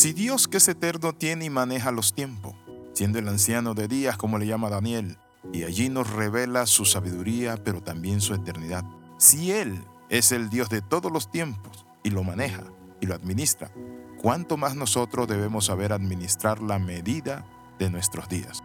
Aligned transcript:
Si 0.00 0.14
Dios 0.14 0.48
que 0.48 0.56
es 0.56 0.66
eterno 0.66 1.12
tiene 1.12 1.44
y 1.44 1.50
maneja 1.50 1.90
los 1.92 2.14
tiempos, 2.14 2.54
siendo 2.94 3.18
el 3.18 3.28
anciano 3.28 3.74
de 3.74 3.86
días 3.86 4.16
como 4.16 4.38
le 4.38 4.46
llama 4.46 4.70
Daniel, 4.70 5.18
y 5.52 5.64
allí 5.64 5.90
nos 5.90 6.08
revela 6.08 6.64
su 6.64 6.86
sabiduría, 6.86 7.62
pero 7.62 7.82
también 7.82 8.22
su 8.22 8.32
eternidad. 8.32 8.82
Si 9.18 9.52
Él 9.52 9.84
es 10.08 10.32
el 10.32 10.48
Dios 10.48 10.70
de 10.70 10.80
todos 10.80 11.12
los 11.12 11.30
tiempos 11.30 11.84
y 12.02 12.08
lo 12.08 12.24
maneja 12.24 12.62
y 13.02 13.04
lo 13.04 13.14
administra, 13.14 13.70
¿cuánto 14.16 14.56
más 14.56 14.74
nosotros 14.74 15.28
debemos 15.28 15.66
saber 15.66 15.92
administrar 15.92 16.62
la 16.62 16.78
medida 16.78 17.44
de 17.78 17.90
nuestros 17.90 18.26
días? 18.30 18.62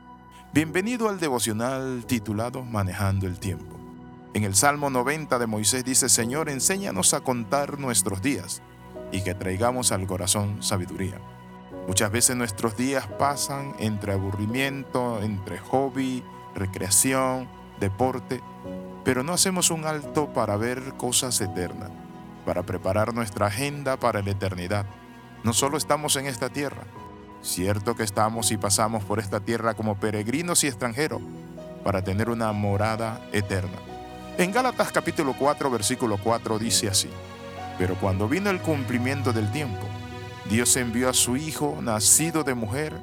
Bienvenido 0.54 1.10
al 1.10 1.20
devocional 1.20 2.06
titulado 2.08 2.64
Manejando 2.64 3.28
el 3.28 3.40
Tiempo. 3.40 3.78
En 4.34 4.46
el 4.46 4.56
Salmo 4.56 4.90
90 4.90 5.38
de 5.38 5.48
Moisés 5.48 5.84
dice, 5.84 6.08
Señor, 6.08 6.48
enséñanos 6.48 7.14
a 7.14 7.20
contar 7.20 7.78
nuestros 7.78 8.22
días 8.22 8.62
y 9.16 9.22
que 9.22 9.34
traigamos 9.34 9.94
al 9.94 10.06
corazón 10.08 10.62
sabiduría. 10.62 11.22
Muchas 11.88 12.12
veces 12.12 12.36
nuestros 12.36 12.76
días 12.76 13.08
pasan 13.08 13.74
entre 13.80 14.12
aburrimiento, 14.12 15.22
entre 15.22 15.58
hobby, 15.58 16.22
recreación, 16.54 17.48
deporte, 17.80 18.42
pero 19.06 19.24
no 19.24 19.32
hacemos 19.32 19.72
un 19.72 19.86
alto 19.86 20.34
para 20.34 20.58
ver 20.58 20.96
cosas 20.98 21.40
eternas, 21.40 21.92
para 22.46 22.64
preparar 22.64 23.14
nuestra 23.14 23.48
agenda 23.48 23.96
para 23.98 24.22
la 24.22 24.32
eternidad. 24.32 24.86
No 25.44 25.54
solo 25.54 25.78
estamos 25.78 26.18
en 26.18 26.26
esta 26.26 26.50
tierra, 26.50 26.84
cierto 27.42 27.96
que 27.96 28.04
estamos 28.04 28.52
y 28.52 28.58
pasamos 28.58 29.06
por 29.06 29.20
esta 29.20 29.40
tierra 29.40 29.76
como 29.76 29.96
peregrinos 29.98 30.66
y 30.66 30.68
extranjeros 30.68 31.22
para 31.86 32.04
tener 32.04 32.30
una 32.30 32.52
morada 32.52 33.22
eterna. 33.32 33.78
En 34.38 34.52
Gálatas 34.52 34.92
capítulo 34.92 35.36
4 35.40 35.72
versículo 35.72 36.18
4 36.22 36.60
dice 36.60 36.90
así, 36.90 37.10
pero 37.78 37.96
cuando 37.96 38.28
vino 38.28 38.50
el 38.50 38.62
cumplimiento 38.62 39.34
del 39.34 39.52
tiempo, 39.52 39.86
Dios 40.50 40.76
envió 40.78 41.10
a 41.10 41.14
su 41.14 41.38
Hijo 41.38 41.78
nacido 41.82 42.44
de 42.44 42.54
mujer 42.54 42.94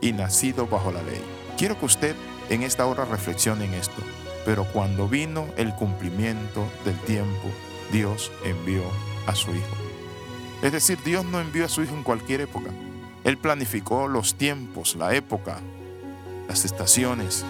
y 0.00 0.12
nacido 0.12 0.66
bajo 0.66 0.92
la 0.92 1.02
ley. 1.02 1.22
Quiero 1.56 1.78
que 1.78 1.86
usted 1.86 2.16
en 2.50 2.62
esta 2.62 2.86
hora 2.86 3.04
reflexione 3.04 3.64
en 3.64 3.74
esto. 3.74 4.02
Pero 4.44 4.64
cuando 4.72 5.08
vino 5.08 5.46
el 5.56 5.74
cumplimiento 5.74 6.66
del 6.84 6.98
tiempo, 7.00 7.48
Dios 7.92 8.32
envió 8.44 8.82
a 9.26 9.34
su 9.34 9.50
Hijo. 9.50 9.76
Es 10.62 10.72
decir, 10.72 10.98
Dios 11.04 11.24
no 11.24 11.40
envió 11.40 11.66
a 11.66 11.68
su 11.68 11.82
Hijo 11.82 11.94
en 11.94 12.02
cualquier 12.02 12.40
época. 12.40 12.70
Él 13.24 13.36
planificó 13.36 14.08
los 14.08 14.36
tiempos, 14.36 14.96
la 14.96 15.14
época, 15.14 15.60
las 16.48 16.64
estaciones. 16.64 17.44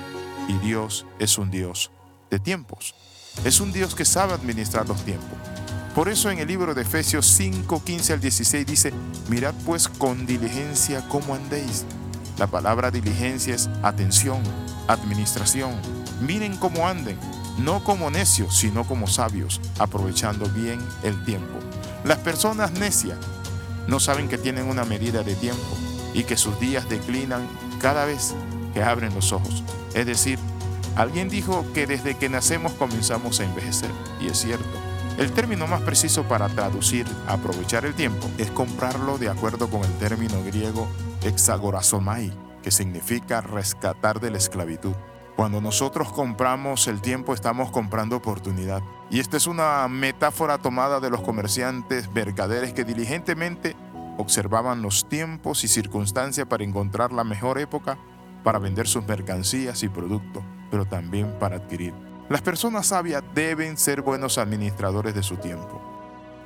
Y 0.48 0.54
Dios 0.54 1.06
es 1.18 1.38
un 1.38 1.50
Dios 1.50 1.90
de 2.30 2.38
tiempos. 2.38 2.94
Es 3.44 3.60
un 3.60 3.72
Dios 3.72 3.94
que 3.94 4.04
sabe 4.04 4.32
administrar 4.32 4.88
los 4.88 5.04
tiempos. 5.04 5.38
Por 5.94 6.08
eso 6.08 6.30
en 6.30 6.38
el 6.38 6.46
libro 6.46 6.74
de 6.74 6.82
Efesios 6.82 7.26
5, 7.26 7.82
15 7.84 8.12
al 8.12 8.20
16 8.20 8.66
dice, 8.66 8.92
mirad 9.28 9.54
pues 9.64 9.88
con 9.88 10.26
diligencia 10.26 11.06
cómo 11.08 11.34
andéis. 11.34 11.84
La 12.38 12.46
palabra 12.46 12.90
diligencia 12.90 13.54
es 13.54 13.68
atención, 13.82 14.40
administración. 14.86 15.72
Miren 16.20 16.56
cómo 16.56 16.86
anden, 16.86 17.18
no 17.58 17.82
como 17.82 18.10
necios, 18.10 18.56
sino 18.56 18.84
como 18.84 19.08
sabios, 19.08 19.60
aprovechando 19.78 20.48
bien 20.50 20.78
el 21.02 21.24
tiempo. 21.24 21.58
Las 22.04 22.18
personas 22.18 22.70
necias 22.72 23.18
no 23.88 23.98
saben 23.98 24.28
que 24.28 24.38
tienen 24.38 24.66
una 24.66 24.84
medida 24.84 25.24
de 25.24 25.34
tiempo 25.34 25.76
y 26.14 26.22
que 26.22 26.36
sus 26.36 26.58
días 26.60 26.88
declinan 26.88 27.48
cada 27.80 28.04
vez 28.04 28.34
que 28.72 28.82
abren 28.82 29.14
los 29.14 29.32
ojos. 29.32 29.64
Es 29.94 30.06
decir, 30.06 30.38
alguien 30.94 31.28
dijo 31.28 31.64
que 31.74 31.86
desde 31.86 32.16
que 32.16 32.28
nacemos 32.28 32.72
comenzamos 32.72 33.40
a 33.40 33.44
envejecer, 33.44 33.90
y 34.20 34.28
es 34.28 34.38
cierto. 34.38 34.87
El 35.18 35.32
término 35.32 35.66
más 35.66 35.80
preciso 35.80 36.22
para 36.28 36.48
traducir 36.48 37.04
aprovechar 37.26 37.84
el 37.84 37.94
tiempo 37.94 38.24
es 38.38 38.52
comprarlo 38.52 39.18
de 39.18 39.28
acuerdo 39.28 39.68
con 39.68 39.82
el 39.82 39.92
término 39.98 40.44
griego 40.44 40.86
exagorazomai, 41.24 42.32
que 42.62 42.70
significa 42.70 43.40
rescatar 43.40 44.20
de 44.20 44.30
la 44.30 44.38
esclavitud. 44.38 44.94
Cuando 45.34 45.60
nosotros 45.60 46.12
compramos 46.12 46.86
el 46.86 47.00
tiempo 47.00 47.34
estamos 47.34 47.72
comprando 47.72 48.14
oportunidad. 48.14 48.80
Y 49.10 49.18
esta 49.18 49.36
es 49.36 49.48
una 49.48 49.88
metáfora 49.88 50.58
tomada 50.58 51.00
de 51.00 51.10
los 51.10 51.22
comerciantes 51.22 52.08
mercaderes 52.12 52.72
que 52.72 52.84
diligentemente 52.84 53.74
observaban 54.18 54.82
los 54.82 55.08
tiempos 55.08 55.64
y 55.64 55.68
circunstancias 55.68 56.46
para 56.46 56.62
encontrar 56.62 57.12
la 57.12 57.24
mejor 57.24 57.58
época 57.58 57.98
para 58.44 58.60
vender 58.60 58.86
sus 58.86 59.04
mercancías 59.04 59.82
y 59.82 59.88
productos, 59.88 60.44
pero 60.70 60.84
también 60.84 61.36
para 61.40 61.56
adquirir. 61.56 62.07
Las 62.28 62.42
personas 62.42 62.88
sabias 62.88 63.22
deben 63.34 63.78
ser 63.78 64.02
buenos 64.02 64.36
administradores 64.36 65.14
de 65.14 65.22
su 65.22 65.36
tiempo. 65.36 65.80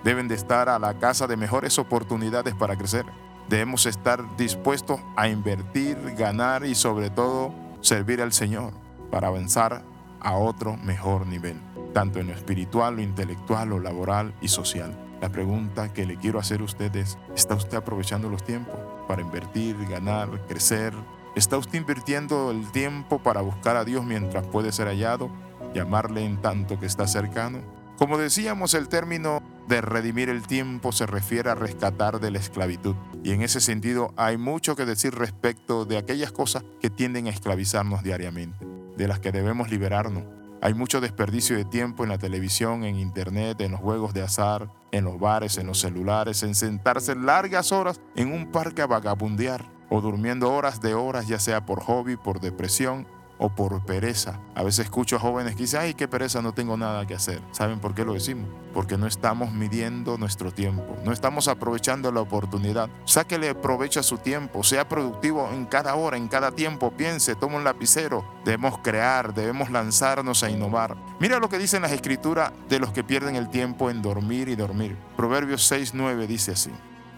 Deben 0.04 0.28
de 0.28 0.36
estar 0.36 0.68
a 0.68 0.78
la 0.78 0.94
casa 0.94 1.26
de 1.26 1.36
mejores 1.36 1.76
oportunidades 1.76 2.54
para 2.54 2.76
crecer. 2.76 3.04
Debemos 3.48 3.86
estar 3.86 4.36
dispuestos 4.36 5.00
a 5.16 5.28
invertir, 5.28 5.98
ganar 6.16 6.64
y 6.64 6.76
sobre 6.76 7.10
todo 7.10 7.52
servir 7.80 8.22
al 8.22 8.32
Señor 8.32 8.72
para 9.10 9.26
avanzar 9.26 9.82
a 10.20 10.36
otro 10.36 10.76
mejor 10.76 11.26
nivel, 11.26 11.60
tanto 11.92 12.20
en 12.20 12.28
lo 12.28 12.32
espiritual, 12.32 12.94
lo 12.94 13.02
intelectual, 13.02 13.70
lo 13.70 13.80
laboral 13.80 14.34
y 14.40 14.46
social. 14.46 14.96
La 15.20 15.30
pregunta 15.30 15.92
que 15.92 16.06
le 16.06 16.16
quiero 16.16 16.38
hacer 16.38 16.60
a 16.60 16.64
usted 16.64 16.94
es, 16.94 17.18
¿está 17.34 17.56
usted 17.56 17.78
aprovechando 17.78 18.28
los 18.28 18.44
tiempos 18.44 18.76
para 19.08 19.22
invertir, 19.22 19.76
ganar, 19.88 20.28
crecer? 20.46 20.94
¿Está 21.34 21.58
usted 21.58 21.78
invirtiendo 21.78 22.52
el 22.52 22.70
tiempo 22.70 23.18
para 23.20 23.40
buscar 23.40 23.76
a 23.76 23.84
Dios 23.84 24.04
mientras 24.04 24.46
puede 24.46 24.70
ser 24.70 24.86
hallado? 24.86 25.28
Llamarle 25.74 26.24
en 26.24 26.40
tanto 26.40 26.78
que 26.78 26.86
está 26.86 27.06
cercano. 27.06 27.60
Como 27.98 28.18
decíamos, 28.18 28.74
el 28.74 28.88
término 28.88 29.42
de 29.68 29.80
redimir 29.80 30.28
el 30.28 30.46
tiempo 30.46 30.92
se 30.92 31.06
refiere 31.06 31.50
a 31.50 31.54
rescatar 31.54 32.20
de 32.20 32.30
la 32.30 32.38
esclavitud. 32.38 32.96
Y 33.22 33.32
en 33.32 33.42
ese 33.42 33.60
sentido 33.60 34.12
hay 34.16 34.36
mucho 34.36 34.74
que 34.74 34.86
decir 34.86 35.14
respecto 35.14 35.84
de 35.84 35.98
aquellas 35.98 36.32
cosas 36.32 36.64
que 36.80 36.90
tienden 36.90 37.26
a 37.26 37.30
esclavizarnos 37.30 38.02
diariamente, 38.02 38.66
de 38.96 39.08
las 39.08 39.20
que 39.20 39.30
debemos 39.30 39.70
liberarnos. 39.70 40.24
Hay 40.60 40.74
mucho 40.74 41.00
desperdicio 41.00 41.56
de 41.56 41.64
tiempo 41.64 42.02
en 42.02 42.10
la 42.10 42.18
televisión, 42.18 42.84
en 42.84 42.96
internet, 42.96 43.60
en 43.60 43.72
los 43.72 43.80
juegos 43.80 44.14
de 44.14 44.22
azar, 44.22 44.68
en 44.92 45.04
los 45.04 45.18
bares, 45.18 45.58
en 45.58 45.66
los 45.66 45.78
celulares, 45.80 46.42
en 46.42 46.54
sentarse 46.54 47.14
largas 47.14 47.72
horas 47.72 48.00
en 48.14 48.32
un 48.32 48.50
parque 48.52 48.82
a 48.82 48.86
vagabundear 48.86 49.64
o 49.90 50.00
durmiendo 50.00 50.52
horas 50.52 50.80
de 50.80 50.94
horas, 50.94 51.26
ya 51.26 51.38
sea 51.38 51.66
por 51.66 51.80
hobby, 51.82 52.16
por 52.16 52.40
depresión 52.40 53.06
o 53.42 53.48
por 53.48 53.84
pereza. 53.84 54.38
A 54.54 54.62
veces 54.62 54.84
escucho 54.84 55.16
a 55.16 55.18
jóvenes 55.18 55.56
que 55.56 55.62
dicen, 55.64 55.80
ay, 55.80 55.94
qué 55.94 56.06
pereza, 56.06 56.40
no 56.40 56.54
tengo 56.54 56.76
nada 56.76 57.04
que 57.08 57.14
hacer. 57.14 57.42
¿Saben 57.50 57.80
por 57.80 57.92
qué 57.92 58.04
lo 58.04 58.14
decimos? 58.14 58.48
Porque 58.72 58.96
no 58.96 59.08
estamos 59.08 59.52
midiendo 59.52 60.16
nuestro 60.16 60.52
tiempo, 60.52 60.96
no 61.04 61.12
estamos 61.12 61.48
aprovechando 61.48 62.12
la 62.12 62.20
oportunidad. 62.20 62.88
Sáquele 63.04 63.56
provecho 63.56 63.98
a 63.98 64.04
su 64.04 64.18
tiempo, 64.18 64.62
sea 64.62 64.88
productivo 64.88 65.50
en 65.52 65.66
cada 65.66 65.96
hora, 65.96 66.16
en 66.16 66.28
cada 66.28 66.52
tiempo, 66.52 66.92
piense, 66.92 67.34
toma 67.34 67.56
un 67.56 67.64
lapicero. 67.64 68.24
Debemos 68.44 68.78
crear, 68.78 69.34
debemos 69.34 69.70
lanzarnos 69.70 70.44
a 70.44 70.50
innovar. 70.50 70.96
Mira 71.18 71.40
lo 71.40 71.48
que 71.48 71.58
dicen 71.58 71.82
las 71.82 71.90
escrituras 71.90 72.52
de 72.68 72.78
los 72.78 72.92
que 72.92 73.02
pierden 73.02 73.34
el 73.34 73.50
tiempo 73.50 73.90
en 73.90 74.02
dormir 74.02 74.48
y 74.50 74.54
dormir. 74.54 74.96
Proverbios 75.16 75.70
6.9 75.70 76.28
dice 76.28 76.52
así, 76.52 76.70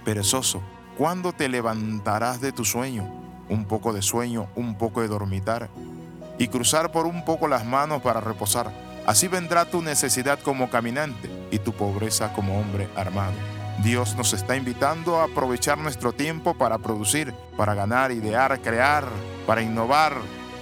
perezoso, 0.06 0.62
¿cuándo 0.96 1.34
te 1.34 1.50
levantarás 1.50 2.40
de 2.40 2.52
tu 2.52 2.64
sueño? 2.64 3.20
Un 3.50 3.66
poco 3.66 3.92
de 3.92 4.00
sueño, 4.00 4.48
un 4.54 4.78
poco 4.78 5.02
de 5.02 5.08
dormitar 5.08 5.68
y 6.38 6.48
cruzar 6.48 6.92
por 6.92 7.06
un 7.06 7.24
poco 7.24 7.48
las 7.48 7.64
manos 7.64 8.02
para 8.02 8.20
reposar. 8.20 8.70
Así 9.06 9.28
vendrá 9.28 9.66
tu 9.66 9.82
necesidad 9.82 10.38
como 10.40 10.70
caminante 10.70 11.30
y 11.50 11.58
tu 11.58 11.72
pobreza 11.72 12.32
como 12.32 12.58
hombre 12.58 12.88
armado. 12.96 13.34
Dios 13.82 14.14
nos 14.16 14.32
está 14.32 14.56
invitando 14.56 15.20
a 15.20 15.24
aprovechar 15.24 15.78
nuestro 15.78 16.12
tiempo 16.12 16.54
para 16.54 16.78
producir, 16.78 17.34
para 17.56 17.74
ganar, 17.74 18.12
idear, 18.12 18.60
crear, 18.60 19.04
para 19.46 19.62
innovar. 19.62 20.14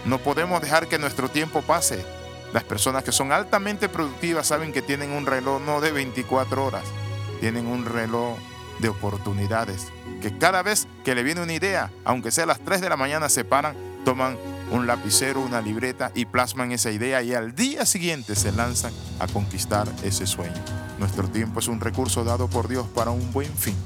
No 0.04 0.18
podemos 0.18 0.60
dejar 0.60 0.88
que 0.88 0.98
nuestro 0.98 1.28
tiempo 1.28 1.62
pase. 1.62 2.04
Las 2.52 2.64
personas 2.64 3.04
que 3.04 3.12
son 3.12 3.32
altamente 3.32 3.88
productivas 3.88 4.46
saben 4.46 4.72
que 4.72 4.82
tienen 4.82 5.12
un 5.12 5.26
reloj 5.26 5.62
no 5.62 5.80
de 5.80 5.92
24 5.92 6.66
horas, 6.66 6.84
tienen 7.40 7.66
un 7.66 7.84
reloj 7.86 8.36
de 8.78 8.88
oportunidades, 8.88 9.88
que 10.20 10.36
cada 10.36 10.62
vez 10.62 10.86
que 11.04 11.14
le 11.14 11.22
viene 11.22 11.42
una 11.42 11.52
idea, 11.52 11.90
aunque 12.04 12.30
sea 12.30 12.44
a 12.44 12.48
las 12.48 12.60
3 12.60 12.80
de 12.80 12.88
la 12.88 12.96
mañana, 12.96 13.28
se 13.28 13.44
paran, 13.44 13.74
toman 14.04 14.36
un 14.72 14.86
lapicero, 14.86 15.40
una 15.40 15.60
libreta 15.60 16.10
y 16.14 16.24
plasman 16.24 16.72
esa 16.72 16.90
idea 16.90 17.22
y 17.22 17.34
al 17.34 17.54
día 17.54 17.84
siguiente 17.84 18.34
se 18.34 18.52
lanzan 18.52 18.92
a 19.20 19.26
conquistar 19.26 19.86
ese 20.02 20.26
sueño. 20.26 20.60
Nuestro 20.98 21.28
tiempo 21.28 21.60
es 21.60 21.68
un 21.68 21.80
recurso 21.80 22.24
dado 22.24 22.48
por 22.48 22.68
Dios 22.68 22.86
para 22.94 23.10
un 23.10 23.32
buen 23.32 23.52
fin, 23.54 23.76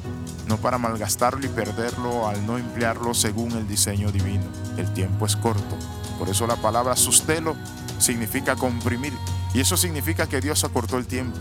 no 0.47 0.59
para 0.59 0.79
malgastarlo 0.79 1.45
y 1.45 1.49
perderlo 1.49 2.29
al 2.29 2.47
no 2.47 2.57
emplearlo 2.57 3.15
según 3.15 3.53
el 3.53 3.67
diseño 3.67 4.13
divino. 4.13 4.45
El 4.77 4.93
tiempo 4.95 5.27
es 5.27 5.35
corto, 5.35 5.77
por 6.19 6.29
eso 6.29 6.47
la 6.47 6.57
palabra 6.57 6.95
sustelo 6.95 7.57
significa 7.99 8.55
comprimir 8.55 9.13
y 9.55 9.61
eso 9.61 9.77
significa 9.77 10.29
que 10.29 10.41
Dios 10.41 10.63
acortó 10.63 10.99
el 10.99 11.07
tiempo. 11.07 11.39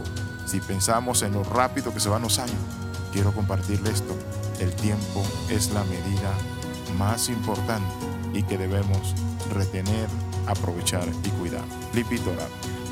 Si 0.47 0.59
pensamos 0.59 1.21
en 1.21 1.33
lo 1.33 1.43
rápido 1.43 1.93
que 1.93 1.99
se 1.99 2.09
van 2.09 2.23
los 2.23 2.39
años, 2.39 2.57
quiero 3.13 3.31
compartirle 3.31 3.91
esto. 3.91 4.15
El 4.59 4.73
tiempo 4.73 5.23
es 5.49 5.69
la 5.71 5.83
medida 5.83 6.31
más 6.97 7.29
importante 7.29 8.14
y 8.35 8.43
que 8.43 8.57
debemos 8.57 9.15
retener, 9.53 10.07
aprovechar 10.45 11.07
y 11.23 11.29
cuidar. 11.29 11.63
Lipito 11.93 12.31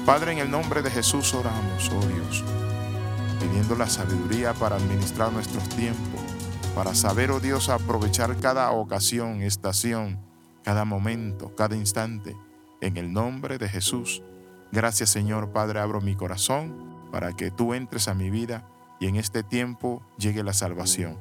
Padre, 0.06 0.31
en 0.31 0.40
el 0.40 0.50
nombre 0.50 0.81
de 0.81 0.90
Jesús 0.90 1.34
oramos, 1.34 1.90
oh 1.90 2.06
Dios, 2.07 2.44
pidiendo 3.40 3.75
la 3.75 3.88
sabiduría 3.88 4.54
para 4.54 4.78
administrar 4.78 5.31
nuestros 5.31 5.68
tiempos, 5.69 6.22
para 6.74 6.95
saber, 6.95 7.31
oh 7.31 7.40
Dios, 7.40 7.69
aprovechar 7.69 8.38
cada 8.38 8.72
ocasión, 8.72 9.42
estación, 9.42 10.19
cada 10.63 10.86
momento, 10.86 11.54
cada 11.56 11.75
instante. 11.75 12.36
En 12.81 12.98
el 12.98 13.13
nombre 13.13 13.57
de 13.57 13.69
Jesús. 13.69 14.24
Gracias 14.72 15.12
Señor 15.12 15.51
Padre, 15.51 15.80
abro 15.80 16.01
mi 16.01 16.16
corazón 16.16 16.74
para 17.12 17.34
que 17.34 17.51
tú 17.51 17.74
entres 17.74 18.07
a 18.07 18.16
mi 18.16 18.30
vida 18.31 18.68
y 19.00 19.07
en 19.07 19.18
este 19.18 19.44
tiempo 19.44 20.01
llegue 20.18 20.44
la 20.44 20.54
salvación. 20.54 21.18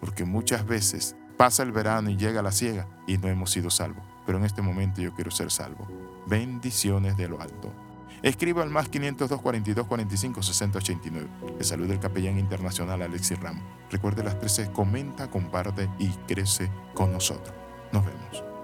Porque 0.00 0.24
muchas 0.24 0.66
veces 0.66 1.14
pasa 1.38 1.62
el 1.62 1.72
verano 1.72 2.10
y 2.10 2.16
llega 2.16 2.42
la 2.42 2.52
ciega 2.52 2.86
y 3.06 3.16
no 3.16 3.28
hemos 3.28 3.50
sido 3.50 3.70
salvos. 3.70 4.04
Pero 4.26 4.36
en 4.36 4.44
este 4.44 4.60
momento 4.60 5.00
yo 5.00 5.14
quiero 5.14 5.30
ser 5.30 5.50
salvo. 5.50 5.88
Bendiciones 6.26 7.16
de 7.16 7.28
lo 7.28 7.40
alto. 7.40 7.72
Escriba 8.22 8.64
al 8.64 8.70
más 8.70 8.88
502 8.88 9.40
42 9.40 9.86
45 9.86 10.42
60 10.42 10.78
89. 10.78 11.28
Le 11.56 11.64
saluda 11.64 11.94
el 11.94 12.00
capellán 12.00 12.38
internacional 12.38 13.00
Alexis 13.00 13.38
Ramos. 13.40 13.62
Recuerde 13.90 14.24
las 14.24 14.38
13, 14.38 14.72
comenta, 14.72 15.30
comparte 15.30 15.88
y 15.98 16.08
crece 16.26 16.70
con 16.92 17.12
nosotros. 17.12 17.54
Nos 17.92 18.04
vemos. 18.04 18.57